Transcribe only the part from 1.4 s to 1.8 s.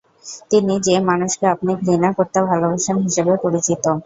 আপনি